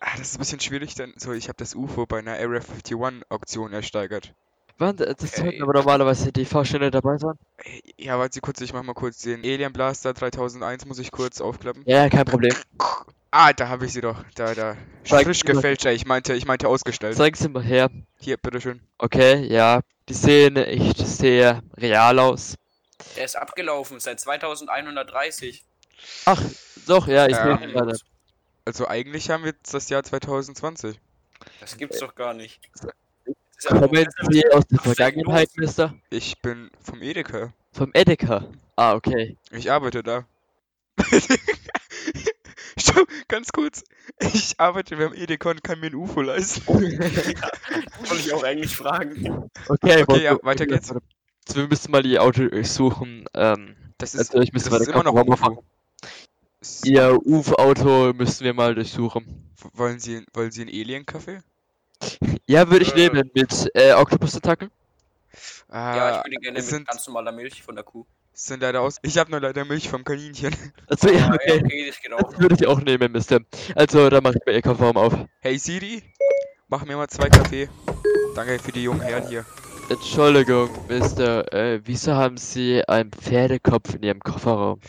[0.00, 2.60] ah, das ist ein bisschen schwierig, denn so ich habe das UFO bei einer Area
[2.60, 4.34] 51 Auktion ersteigert.
[4.80, 4.96] Wann?
[4.96, 5.26] Das Okay.
[5.42, 7.34] sollten aber normalerweise die Fahrscheine dabei sein.
[7.58, 11.10] Äh, Ja, warte Sie kurz, ich mach mal kurz den Alien Blaster 3001 muss ich
[11.10, 11.82] kurz aufklappen.
[11.86, 12.54] Ja, kein Problem.
[13.30, 14.24] Ah, da habe ich sie doch.
[14.34, 15.84] Da da Zeig frisch mir- gefälscht.
[15.86, 15.94] ey.
[15.94, 17.16] Ich meinte, ich meinte ausgestellt.
[17.16, 17.88] Zeigen Sie mal her.
[18.18, 18.80] Hier, bitteschön.
[18.98, 19.80] Okay, ja.
[20.08, 22.56] Die sehen echt sehr real aus.
[23.16, 25.64] der ist abgelaufen seit 2130.
[26.24, 26.42] Ach,
[26.86, 27.96] doch, ja, ich sehe ihn gerade.
[28.64, 30.98] Also eigentlich haben wir jetzt das Jahr 2020.
[31.60, 32.60] Das gibt's doch gar nicht.
[33.66, 35.94] Kommen Sie aus der Vergangenheit, Mister?
[36.10, 37.52] Ich bin vom Edeka.
[37.72, 38.46] Vom Edeka.
[38.76, 39.36] Ah, okay.
[39.52, 40.24] Ich arbeite da.
[42.78, 43.84] Stopp, ganz kurz.
[44.20, 46.66] Ich arbeite beim Edeka und kann mir ein UFO leisten.
[46.68, 49.50] Wollte ich auch eigentlich fragen.
[49.68, 50.90] Okay, Okay, ja, weiter geht's.
[50.90, 51.02] Also,
[51.54, 53.26] wir müssen mal die Auto durchsuchen.
[53.34, 55.64] Ähm, Das ist, also ich müsste das mal ist immer noch ein UFO.
[56.84, 59.50] Ihr UFO-Auto müssen wir mal durchsuchen.
[59.74, 61.42] Wollen Sie, wollen Sie einen Alien-Kaffee?
[62.46, 63.08] Ja, würde ich Äh.
[63.08, 64.70] nehmen mit äh, Octopus-Tentakeln.
[65.72, 68.04] Ja, ich Ah, würde gerne es mit sind, ganz normaler Milch von der Kuh.
[68.34, 68.96] es sind leider aus.
[69.02, 70.54] Ich habe nur leider Milch vom Kaninchen.
[70.88, 71.60] Also, ja, okay.
[71.64, 72.30] okay, das geht auch.
[72.30, 73.40] Das würde ich auch nehmen, Mister.
[73.76, 75.14] Also, da mache ich mal Ihr Kofferraum auf.
[75.40, 76.02] Hey Siri,
[76.68, 77.68] mach mir mal zwei Kaffee.
[78.34, 79.44] Danke für die jungen Herren hier.
[79.88, 81.52] Entschuldigung, Mister.
[81.52, 84.80] Äh, wieso haben Sie einen Pferdekopf in Ihrem Kofferraum?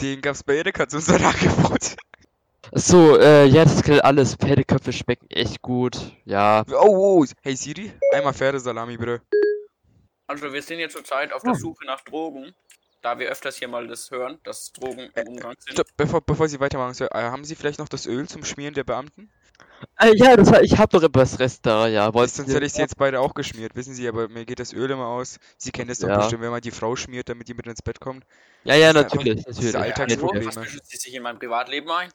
[0.00, 1.96] Den gab's bei Edeka zu unserem Angebot.
[2.72, 4.34] So, äh, ja, das gilt alles.
[4.36, 5.98] Pferdeköpfe schmecken echt gut.
[6.24, 6.64] Ja.
[6.70, 9.22] Oh, oh, hey Siri, einmal Pferdesalami bitte.
[10.26, 12.54] Also wir sind jetzt zurzeit auf der Suche nach Drogen.
[13.02, 15.72] Da wir öfters hier mal das hören, dass Drogen im Umgang sind.
[15.72, 18.74] Stopp, bevor, bevor Sie weitermachen, Sir, äh, haben Sie vielleicht noch das Öl zum Schmieren
[18.74, 19.30] der Beamten?
[19.98, 22.12] Äh, ja, das war, ich habe noch etwas Rest da, ja.
[22.12, 24.90] Sonst hätte ich sie jetzt beide auch geschmiert, wissen Sie, aber mir geht das Öl
[24.90, 25.38] immer aus.
[25.56, 26.18] Sie kennen das doch Ja.
[26.18, 28.24] bestimmt, wenn man die Frau schmiert, damit die mit ins Bett kommt.
[28.64, 29.76] Ja, ja, Das ist einfach- natürlich, das ist natürlich.
[29.82, 30.44] Alltagsproblem.
[30.44, 30.56] natürlich.
[30.56, 32.10] Was mischen Sie sich in mein Privatleben ein?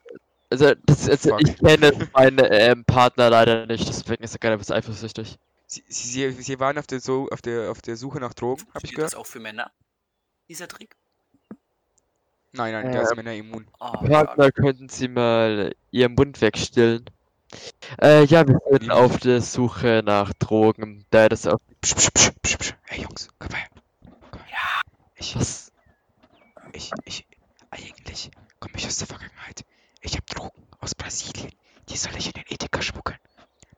[0.50, 4.70] Also, das, also ich kenne meinen ähm, Partner leider nicht, deswegen ist er gerade etwas
[4.70, 5.38] eifersüchtig.
[5.66, 8.84] Sie, Sie, Sie, waren auf der, so, auf, der, auf der Suche nach Drogen, hab
[8.84, 9.26] ich Funktioniert das gehört?
[9.26, 9.72] auch für Männer?
[10.48, 10.94] Dieser Trick?
[12.52, 13.66] Nein, nein, der ist Ähm, Männer immun.
[13.80, 14.08] Ah, schade.
[14.08, 17.04] Partner, könnten Sie mal Ihren Mund wegstillen?
[18.00, 21.60] Äh, ja, wir sind Wie- auf der Suche nach Drogen, da das auf...
[21.80, 22.74] Psch, psch, psch, psch, psch.
[22.84, 23.66] Hey Jungs, komm her.
[24.30, 24.50] Komm her.
[24.52, 24.92] Ja.
[25.16, 25.72] Ich, Was?
[26.72, 27.26] ich, ich,
[27.70, 28.30] eigentlich
[28.60, 29.64] komme ich aus der Vergangenheit.
[30.06, 31.50] Ich habe Drogen aus Brasilien.
[31.88, 33.18] Die soll ich in den Edeka schmuggeln.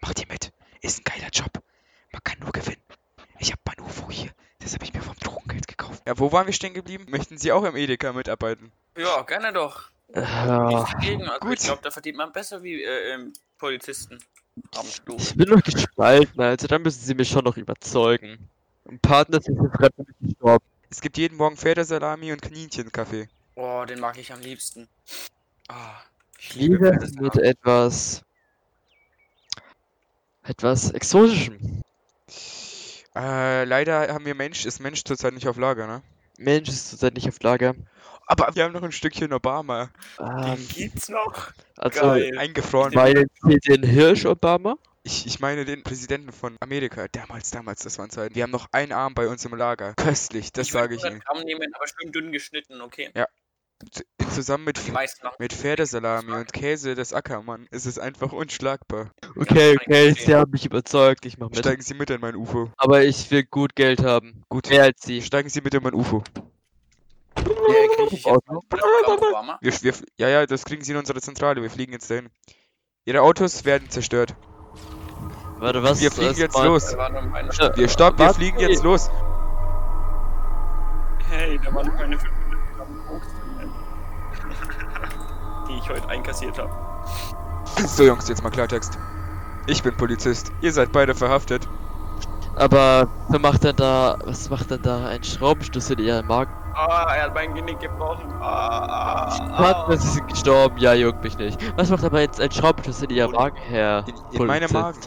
[0.03, 0.53] Macht ihr mit?
[0.83, 1.51] Ist ein geiler Job.
[2.13, 2.83] Man kann nur gewinnen.
[3.39, 4.31] Ich habe mein UFO hier.
[4.59, 6.03] Das habe ich mir vom Drogengeld gekauft.
[6.07, 7.07] Ja, wo waren wir stehen geblieben?
[7.09, 8.71] Möchten Sie auch im Edeka mitarbeiten?
[8.99, 9.91] Ja, gerne doch.
[10.13, 11.23] Dagegen.
[11.29, 11.59] Also gut.
[11.61, 14.19] Ich glaube, da verdient man besser wie äh, ähm, Polizisten.
[15.17, 18.51] Ich bin noch gespalten, also da müssen Sie mich schon noch überzeugen.
[18.87, 20.65] Ein Partner ist jetzt gerade gestorben.
[20.91, 23.29] Es gibt jeden Morgen Pferdesalami und Kaninchenkaffee.
[23.55, 24.89] Oh, den mag ich am liebsten.
[25.69, 26.01] Ah,
[26.39, 27.21] ich Liebe Pferdesalami.
[27.23, 28.23] mit etwas...
[30.43, 31.83] etwas Exotischem.
[33.15, 36.03] Äh, leider haben wir Mensch, ist Mensch zurzeit nicht auf Lager, ne?
[36.39, 37.75] Mensch ist zurzeit nicht auf Lager.
[38.27, 39.91] Aber wir haben noch ein Stückchen Obama.
[40.21, 41.51] Ähm, Den gibt's noch?
[41.77, 42.39] also, Geil.
[42.39, 42.93] Eingefroren.
[42.95, 44.77] meinen Sie den Hirsch Obama?
[45.03, 47.07] Ich, ich meine den Präsidenten von Amerika.
[47.11, 48.35] Damals, damals, das waren Zeiten.
[48.35, 49.95] Wir haben noch einen Arm bei uns im Lager.
[49.95, 51.21] Köstlich, das sage ich 100 Ihnen.
[51.25, 53.11] Gramm nehmen, aber schön dünn geschnitten, okay?
[53.15, 53.27] Z-
[54.35, 54.81] Zusammen mit,
[55.39, 59.13] mit Pferdesalami und Käse des Ackermann ist es einfach unschlagbar.
[59.37, 60.13] Okay, okay.
[60.13, 61.59] Sie haben mich überzeugt, ich mach mit.
[61.59, 62.71] Steigen Sie mit in mein UFO.
[62.77, 64.43] Aber ich will gut Geld haben.
[64.49, 64.69] Gut.
[64.69, 65.23] Mehr als Sie.
[65.23, 66.23] Steigen Sie mit in mein UFO.
[67.37, 67.45] Ja,
[67.97, 68.63] krieg ich jetzt Auto.
[68.71, 68.71] 100
[69.05, 69.59] Gramm Obama.
[69.61, 71.63] Wir, wir, ja, ja, das kriegen Sie in unsere Zentrale.
[71.63, 72.31] Wir fliegen jetzt dahin.
[73.05, 74.35] Ihre Autos werden zerstört.
[75.59, 76.01] Warte, was?
[76.01, 76.95] Wir fliegen jetzt los.
[76.95, 79.11] Nur meine Äh, Wir stoppen, wir fliegen jetzt los.
[81.31, 82.38] Hey, da waren meine 500
[85.69, 86.71] Die ich heute einkassiert habe.
[87.87, 88.99] So, Jungs, jetzt mal Klartext.
[89.67, 90.51] Ich bin Polizist.
[90.63, 91.69] Ihr seid beide verhaftet.
[92.57, 96.51] Aber was macht denn da, was macht denn da ein Schraubenschlüssel in Ihrem Magen?
[96.75, 98.33] Ah, er hat mein Genick gebrochen.
[98.41, 99.97] Ah, ah, Partner, ah.
[99.97, 101.61] Sie sind gestorben, ja, juckt mich nicht.
[101.77, 104.73] Was macht aber jetzt ein Schraubenschlüssel in Ihrem Magen, Herr In, in meinem?
[104.73, 104.99] Magen.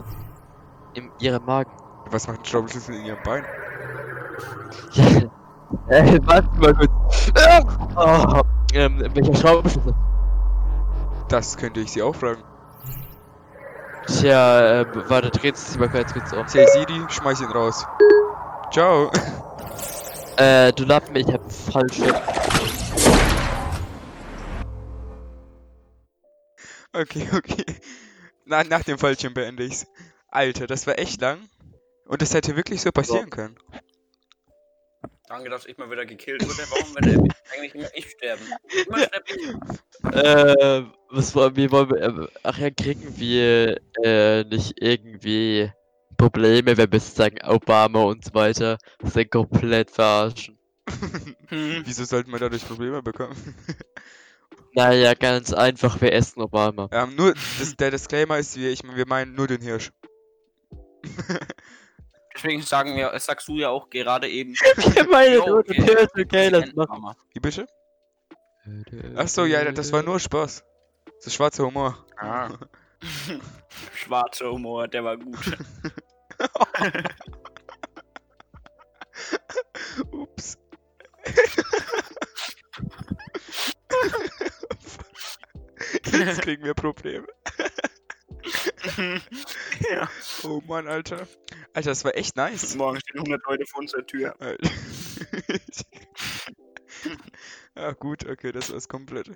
[0.93, 1.71] In Ihrem Magen.
[2.12, 3.43] Was macht ein Schraubenschlüssel in Ihrem Bein?
[4.93, 5.06] Ja.
[5.88, 7.32] Äh, warte mal kurz.
[7.95, 8.41] Oh,
[8.74, 9.95] ähm, welcher Schraubenschlüssel?
[11.32, 12.44] Das könnte ich sie auch fragen.
[14.06, 16.46] Tja, äh, warte, dreht sich mal ganz kurz um.
[16.46, 17.86] Say Siri, schmeiß ihn raus.
[18.70, 19.10] Ciao.
[20.36, 22.13] Äh, du Lappen, ich hab falsche.
[26.91, 27.65] Okay, okay.
[28.44, 29.88] Na, nach dem Fallschirm beende ich's.
[30.28, 31.39] Alter, das war echt lang.
[32.08, 33.56] Und das hätte wirklich so passieren können.
[35.32, 36.70] Danke, dass ich mal wieder gekillt wurde.
[36.70, 38.41] Warum wird eigentlich immer ich sterben?
[38.86, 40.13] Immer sterbe ich.
[40.13, 45.72] Äh, was wollen wir, wollen wir, äh, ach ja, kriegen wir, äh, nicht irgendwie
[46.17, 50.58] Probleme, wenn wir sagen Obama und so weiter, sind komplett verarschen.
[51.48, 51.82] Hm.
[51.86, 53.36] Wieso sollten wir dadurch Probleme bekommen?
[54.74, 56.88] Naja, ganz einfach, wir essen Obama.
[56.94, 59.91] ähm, nur, das, der Disclaimer ist, wir, ich, wir meinen nur den Hirsch.
[62.34, 64.54] Deswegen sagen wir, sagst du ja auch gerade eben.
[64.54, 65.82] Wir meinen den okay.
[65.82, 67.15] Hirsch, okay, lass machen.
[67.34, 67.67] Wie bitte?
[69.15, 70.63] Ach so, ja, das war nur Spaß.
[71.06, 72.06] Das ist schwarzer Humor.
[72.17, 72.50] Ah.
[73.96, 75.58] Schwarzer Humor, der war gut.
[80.12, 80.58] Ups.
[86.12, 87.28] Jetzt kriegen wir Probleme.
[89.91, 90.10] ja.
[90.44, 91.28] Oh Mann, Alter.
[91.73, 92.75] Alter, das war echt nice.
[92.75, 94.36] Morgen stehen 100 Leute vor unserer Tür.
[94.39, 94.69] Alter.
[97.73, 99.31] Ja, gut, okay, das war's komplett.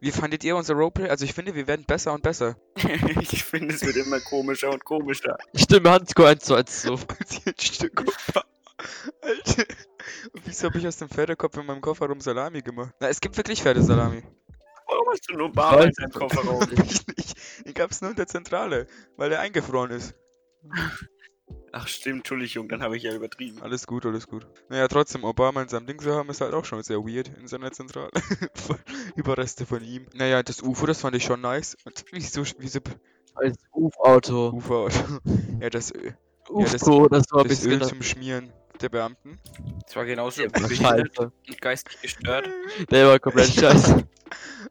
[0.00, 1.08] Wie fandet ihr unser Roleplay?
[1.08, 2.56] Also ich finde, wir werden besser und besser.
[3.20, 5.38] ich finde, es wird immer komischer und komischer.
[5.54, 6.92] Ich stimme Hansko 1 zu 1 zu.
[6.92, 8.04] Als hier ein Stück.
[9.22, 9.64] Alter.
[10.32, 12.94] Und wieso habe ich aus dem Pferdekopf in meinem Kofferraum Salami gemacht?
[13.00, 14.22] Na, es gibt wirklich Pferdesalami.
[14.86, 16.62] Warum hast du nur Bar in deinem Kofferraum?
[16.72, 17.66] ich nicht.
[17.66, 20.14] Den gab's nur in der Zentrale, weil der eingefroren ist.
[21.72, 23.62] Ach stimmt, Entschuldigung, dann habe ich ja übertrieben.
[23.62, 24.46] Alles gut, alles gut.
[24.68, 27.46] Naja, trotzdem, Obama in seinem Ding zu haben, ist halt auch schon sehr weird in
[27.46, 28.10] seiner Zentrale.
[29.16, 30.06] Überreste von ihm.
[30.14, 31.76] Naja, das UFO, das fand ich schon nice.
[31.84, 32.80] Und wieso, wieso
[33.34, 34.48] Als UF-Auto.
[34.50, 34.88] UFO?
[35.60, 35.92] ja, das,
[36.48, 39.38] UFO, das war ein das bisschen Öl zum Schmieren der Beamten.
[39.86, 41.32] Das war genauso das behindert scheiße.
[41.48, 42.48] und geistig gestört.
[42.90, 44.08] Der war komplett scheiße.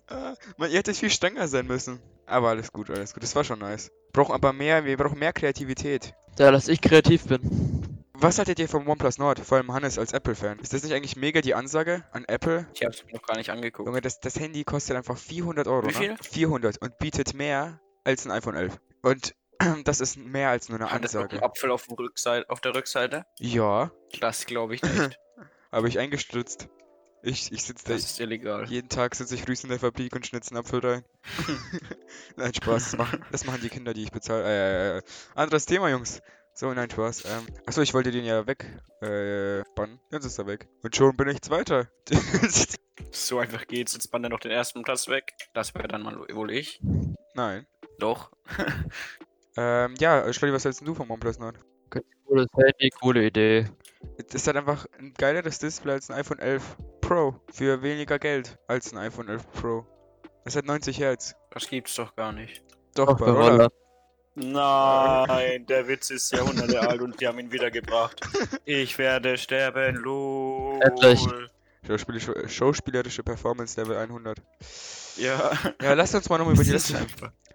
[0.07, 1.99] Ah, Man, ihr hättet viel strenger sein müssen.
[2.25, 3.23] Aber alles gut, alles gut.
[3.23, 3.91] Das war schon nice.
[4.13, 6.13] Brauchen aber mehr, wir brauchen mehr Kreativität.
[6.37, 7.41] Ja, dass ich kreativ bin.
[8.13, 9.39] Was haltet ihr vom OnePlus Nord?
[9.39, 10.59] Vor allem Hannes als Apple-Fan.
[10.59, 12.67] Ist das nicht eigentlich mega die Ansage an Apple?
[12.73, 13.87] Ich habe es mir noch gar nicht angeguckt.
[13.87, 15.87] Junge, das, das Handy kostet einfach 400 Euro.
[15.87, 16.09] Wie viel?
[16.09, 16.17] Ne?
[16.21, 18.77] 400 und bietet mehr als ein iPhone 11.
[19.03, 19.35] Und
[19.85, 21.45] das ist mehr als nur eine Hat das noch einen Ansage.
[21.45, 23.25] Apfel auf, dem Rückseite, auf der Rückseite?
[23.39, 25.17] Ja, Das glaube ich nicht.
[25.71, 26.67] habe ich eingestürzt.
[27.21, 28.65] Ich, ich sitze da Das ist illegal.
[28.67, 31.03] Jeden Tag sitze ich frühst in der Fabrik und schnitze einen Apfel rein.
[32.37, 32.91] nein, Spaß.
[32.91, 34.43] Das machen, das machen die Kinder, die ich bezahle.
[34.45, 35.01] Äh, äh,
[35.35, 36.21] anderes Thema, Jungs.
[36.53, 37.25] So, nein, Spaß.
[37.25, 38.65] Ähm, achso, ich wollte den ja weg
[39.01, 39.99] äh, bannen.
[40.11, 40.67] Jetzt ist er weg.
[40.83, 41.87] Und schon bin ich Zweiter.
[43.11, 43.93] So einfach geht's.
[43.93, 45.33] Jetzt bannt er noch den ersten Platz weg.
[45.53, 46.81] Das wäre dann mal wohl ich.
[47.33, 47.65] nein.
[47.97, 48.31] Doch.
[49.57, 51.57] Ähm, ja, Schlotty, was hältst denn du vom OnePlus Nord?
[52.25, 53.65] Cooles Handy, coole Idee.
[54.31, 56.77] Das hat einfach ein geileres Display als ein iPhone 11
[57.09, 57.33] Pro.
[57.51, 59.83] Für weniger Geld als ein iPhone 11 Pro.
[60.45, 61.33] Es hat 90 Hertz.
[61.49, 62.63] Das gibt's doch gar nicht.
[62.93, 63.71] Doch, bei Roller.
[64.35, 65.27] Roller.
[65.27, 68.21] Nein, der Witz ist Jahrhunderte alt und die haben ihn wiedergebracht.
[68.63, 70.79] Ich werde sterben, lol.
[70.83, 71.27] Endlich.
[72.47, 74.39] Schauspielerische, Performance Level 100.
[75.17, 75.51] Ja.
[75.81, 77.07] Ja, lasst uns mal nochmal über die letzte.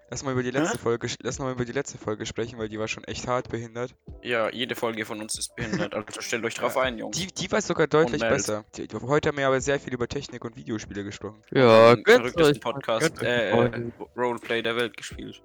[0.09, 2.77] Lass mal über die letzte Folge, lass mal über die letzte Folge sprechen, weil die
[2.77, 3.95] war schon echt hart behindert.
[4.21, 5.95] Ja, jede Folge von uns ist behindert.
[5.95, 7.17] Also stellt euch drauf ein, Jungs.
[7.17, 8.65] Die, die war sogar deutlich besser.
[8.75, 11.41] Die, heute haben wir aber sehr viel über Technik und Videospiele gesprochen.
[11.51, 12.59] Ja, verrücktesten.
[12.59, 13.91] Podcast, äh, äh.
[14.15, 15.41] Roleplay der Welt gespielt.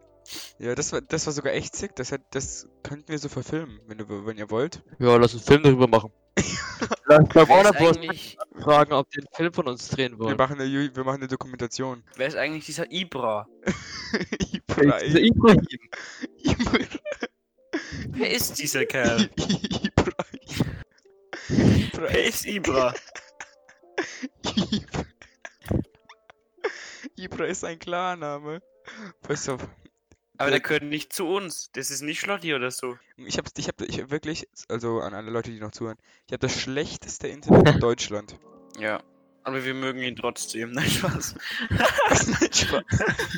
[0.58, 1.96] Ja, das war, das war sogar echt sick.
[1.96, 4.82] Das, hat, das könnten wir so verfilmen, wenn, du, wenn ihr wollt.
[4.98, 6.12] Ja, lass uns einen Film darüber machen.
[7.10, 8.62] Lass bei Wer Warner ist, Bros.
[8.64, 10.36] fragen, ob die einen Film von uns drehen Wir wollen.
[10.36, 12.04] machen eine, wir machen eine Dokumentation.
[12.14, 13.48] wer ist eigentlich dieser Ibra?
[14.12, 15.24] Dieser Ibrahim.
[15.24, 15.66] Ibrahim.
[16.42, 16.88] Ibrahim.
[18.10, 19.28] Wer ist dieser Kerl?
[19.36, 20.70] Ibrahim.
[21.48, 22.28] Wer Ibrahim.
[22.28, 22.94] ist Ibra?
[24.70, 25.04] Ibra.
[27.16, 28.62] Ibra ist ein Klarname.
[29.22, 29.66] Pass auf.
[30.40, 30.52] Aber Ja.
[30.52, 31.70] der gehört nicht zu uns.
[31.72, 32.96] Das ist nicht Schlotti oder so.
[33.18, 36.32] Ich hab, ich hab, ich hab wirklich, also an alle Leute, die noch zuhören, ich
[36.32, 38.38] habe das schlechteste Internet in Deutschland.
[38.78, 39.02] Ja.
[39.44, 40.70] Aber wir mögen ihn trotzdem.
[40.72, 41.34] Nein, Spaß.
[41.70, 42.82] nein, Spaß.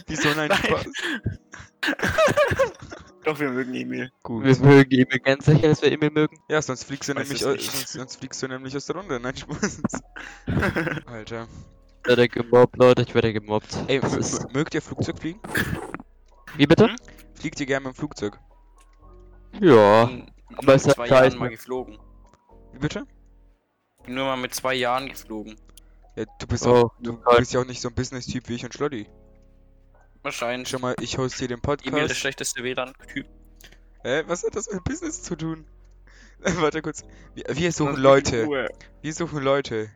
[0.06, 0.58] Wieso nein, Nein.
[0.58, 0.86] Spaß?
[3.24, 4.10] Doch, wir mögen Emil.
[4.22, 4.44] Gut.
[4.44, 6.36] Wir mögen wir ganz sicher, dass wir Emil mögen.
[6.48, 7.70] Ja, sonst fliegst du Weiß nämlich, es au- nicht.
[7.70, 9.20] sonst, sonst fliegst du nämlich aus der Runde.
[9.20, 9.80] Nein, Spaß.
[11.06, 11.46] Alter.
[12.04, 13.76] Ich werde gemobbt, Leute, ich werde gemobbt.
[13.86, 14.00] Ey,
[14.52, 15.40] mögt ihr Flugzeug fliegen?
[16.56, 16.88] Wie bitte?
[16.88, 16.96] Hm?
[17.34, 18.38] Fliegt ihr gerne mit dem Flugzeug?
[19.60, 20.06] Ja.
[20.06, 21.08] bin aber nur es mit hat zwei.
[21.24, 21.98] Jahren mal geflogen.
[22.72, 23.06] Wie bitte?
[24.04, 25.56] Bin nur mal mit zwei Jahren geflogen.
[26.16, 27.38] Ja, du bist Oh, auch, du Gott.
[27.38, 29.08] bist ja auch nicht so ein Business-Typ wie ich und Schlotti.
[30.22, 30.68] Wahrscheinlich.
[30.68, 32.16] Schau mal, ich host hier den E-Mail der Podcast.
[32.16, 33.26] schlechteste WLAN-Typ.
[34.04, 35.66] Hä, was hat das mit Business zu tun?
[36.40, 37.02] Warte kurz.
[37.34, 38.48] Wir, wir suchen Leute.
[39.00, 39.90] Wir suchen Leute,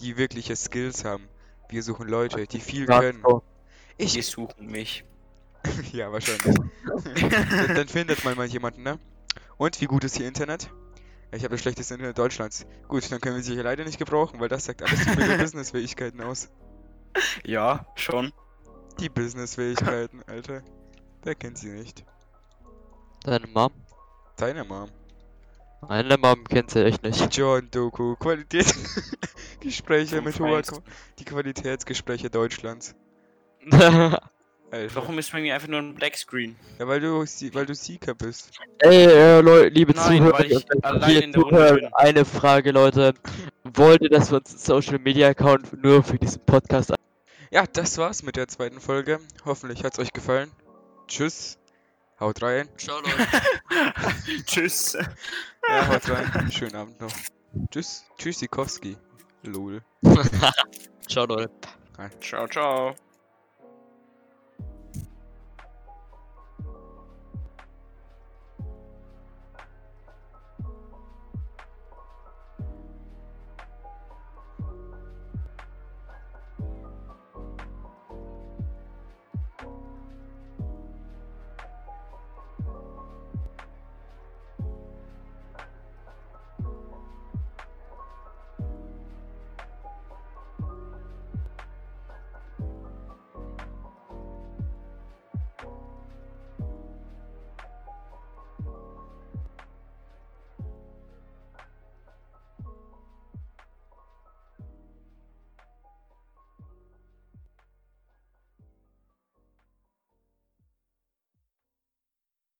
[0.00, 1.28] die wirkliche Skills haben.
[1.68, 3.22] Wir suchen Leute, die viel können.
[3.96, 4.14] Ich.
[4.14, 5.04] Wir suchen mich.
[5.92, 6.56] ja, wahrscheinlich.
[6.84, 8.98] dann, dann findet man mal jemanden, ne?
[9.56, 10.70] Und wie gut ist hier Internet?
[11.34, 12.66] Ich habe das schlechteste Internet Deutschlands.
[12.88, 15.36] Gut, dann können wir sie hier leider nicht gebrauchen, weil das sagt alles über die
[15.38, 16.50] Businessfähigkeiten aus.
[17.44, 18.32] Ja, schon.
[19.00, 20.62] Die Businessfähigkeiten, Alter.
[21.22, 22.04] Wer kennt sie nicht?
[23.24, 23.72] Deine Mom?
[24.36, 24.90] Deine Mom.
[25.88, 27.34] Meine Mom kennt sie echt nicht.
[27.34, 28.14] John Doku.
[28.16, 28.72] Qualität.
[29.60, 30.62] Gespräche mit hoher
[31.18, 32.94] Die Qualitätsgespräche Deutschlands.
[34.72, 34.94] Alter.
[34.96, 36.56] Warum ist bei mir einfach nur ein Blackscreen?
[36.78, 38.50] Ja, weil du, Sie- weil du Seeker bist.
[38.78, 41.90] Ey, äh, Leute, liebe Nein, Zuhörer, weil ich allein hier in der Runde Zuhörer, bin.
[41.94, 43.14] eine Frage, Leute.
[43.64, 46.92] Wollt ihr, dass wir uns Social Media Account nur für diesen Podcast
[47.50, 49.20] Ja, das war's mit der zweiten Folge.
[49.44, 50.50] Hoffentlich hat's euch gefallen.
[51.06, 51.58] Tschüss.
[52.18, 52.68] Haut rein.
[52.78, 53.28] Ciao, Leute.
[54.46, 54.96] Tschüss.
[55.68, 56.50] Ja, haut rein.
[56.50, 57.12] Schönen Abend noch.
[57.70, 58.04] Tschüss.
[58.16, 58.96] Tschüss, Sikowski.
[59.42, 59.82] Lol.
[61.08, 61.50] Ciao, Leute.
[62.20, 62.94] Ciao, ciao.